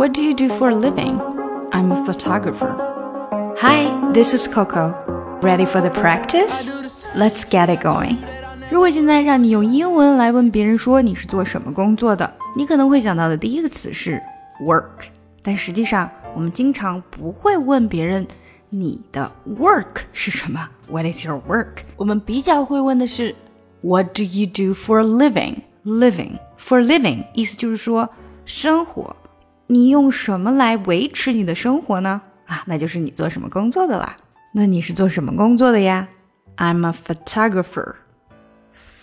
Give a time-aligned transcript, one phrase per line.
[0.00, 1.20] What do you do for a living?
[1.70, 2.74] I'm a photographer.
[3.58, 4.94] Hi, this is Coco.
[5.42, 7.04] Ready for the practice?
[7.14, 8.16] Let's get it going.
[8.70, 14.22] 如果现在让你用英文来问别人说你是做什么工作的，你可能会想到的第一个词是
[14.62, 15.08] work，
[15.42, 18.26] 但实际上我们经常不会问别人
[18.70, 20.70] 你的 work 是什么？
[20.88, 21.82] What is your work？
[21.96, 23.34] 我们比较会问的是
[23.82, 28.08] What do you do for a living？Living for living 意思就是说
[28.46, 29.14] 生活，
[29.71, 32.23] 你用什么来维持你的生活呢？
[32.45, 34.17] 啊，那就是你做什么工作的啦。
[34.51, 36.09] 那你是做什么工作的呀
[36.57, 37.95] ？I'm a photographer.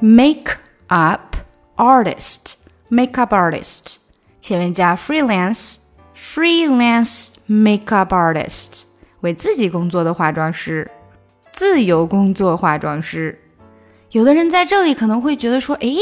[0.00, 0.56] ，make
[0.88, 1.36] up
[1.76, 3.96] artist，make up artist
[4.40, 8.84] 前面加 freelance，freelance make up artist。
[9.20, 10.90] 为自己工作的化妆师，
[11.50, 13.40] 自由工作化妆师。
[14.10, 15.96] 有的人在这里可能会觉得说：“诶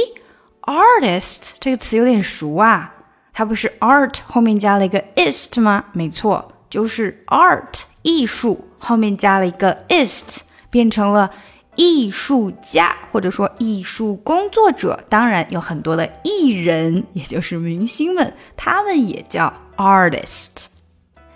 [0.63, 2.93] a r t i s t 这个词有点熟啊，
[3.33, 5.85] 它不是 art 后面加了一个 ist 吗？
[5.93, 11.31] 没错，就是 art 艺术后面加了一个 ist，变成了
[11.77, 15.03] 艺术家或者说艺术工作者。
[15.09, 20.66] 当然，有很多的艺人， 也就是明星们，他们也叫 artist。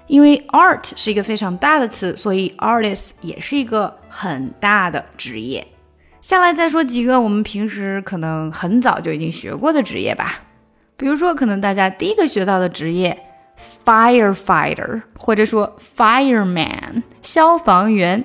[0.06, 5.66] 因为 art 是一个非常大的词，所以 artist 也是一个很大的职业。
[6.20, 10.42] 下来再说几个我们平时可能很早就已经学过的职业吧。
[10.96, 13.18] 比如说，可能大家第一个学到的职业
[13.84, 18.24] firefighter，或者说 fireman，消防员。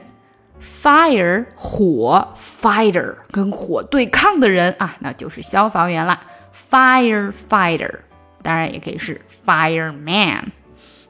[0.61, 6.21] Fire 火，fighter 跟火对抗的人啊，那就是消防员啦。
[6.69, 7.95] firefighter，
[8.41, 10.43] 当然也可以是 fireman。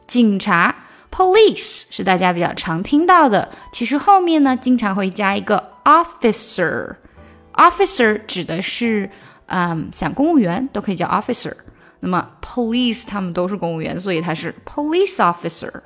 [0.08, 0.76] 警察
[1.12, 9.10] ，police 是大家比较常听到的，其实后面呢经常会加一个 officer，officer 指的是，
[9.48, 11.54] 嗯，像公务员都可以叫 officer。
[12.00, 15.82] 那么 police 他们都是公务员，所以它是 police officer。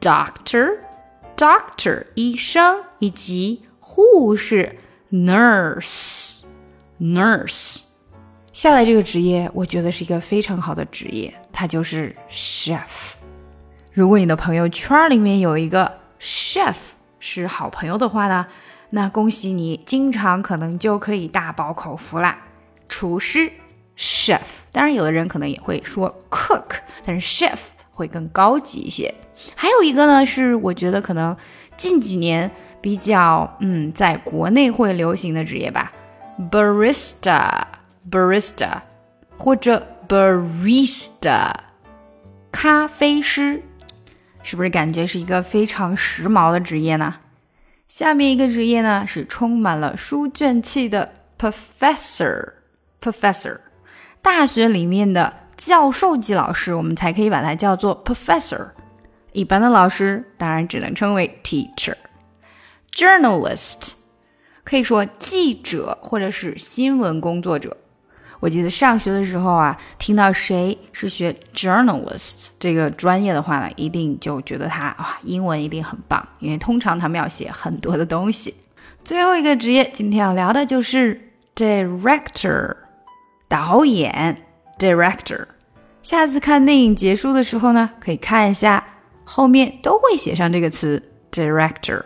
[0.00, 0.85] Doctor。
[1.36, 4.78] Doctor 医生以及护士
[5.12, 7.82] nurse，nurse。
[8.54, 13.16] 下来这个职业，我觉得是一个非常好的职业，它就是 chef。
[13.92, 16.74] 如果你的朋友圈里面有一个 chef
[17.20, 18.46] 是好朋友的话呢，
[18.90, 22.44] 那恭喜你，经常可能就可以大饱口福啦。
[22.88, 23.52] 厨师
[23.98, 24.40] chef，
[24.72, 27.58] 当然有的人可能也会说 cook，但是 chef
[27.96, 29.14] 会更高级一些。
[29.54, 31.36] 还有一个呢，是我觉得可能
[31.76, 32.50] 近几年
[32.80, 35.90] 比较嗯，在国内会流行的职业吧
[36.50, 38.82] ，barista，barista
[39.38, 41.50] 或者 barista，
[42.52, 43.62] 咖啡师。
[44.42, 47.16] 是不是感觉是一个非常时髦的职业呢？
[47.88, 52.52] 下面一个职业呢是充满了书卷气的 professor。
[53.00, 53.58] professor，
[54.22, 58.70] 大学里面的教授级老师，我们才可以把它叫做 professor。
[59.32, 61.94] 一般的老师当然只能称为 teacher。
[62.92, 63.92] journalist，
[64.64, 67.76] 可以说记者或者是新闻工作者。
[68.40, 78.54] 我记得上学的时候啊，听到谁是学 journalist 这个专业的话呢，一定就觉得他哇，英文一定很棒，因为通常他们要写很多的东西。
[79.02, 82.76] 最后一个职业，今天要聊的就是 director，
[83.48, 84.45] 导演
[84.78, 85.46] director。
[86.02, 88.84] 下次看电影结束的时候呢，可以看一下
[89.24, 91.02] 后面都会写上这个词
[91.32, 92.02] director。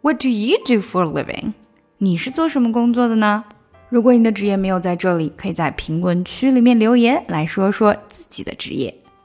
[0.00, 1.52] What do you do for a living？
[1.98, 3.44] 你是做什么工作的呢？
[3.88, 8.92] 如果你的职业没有在这里，可以在评论区里面留言来说说自己的职业。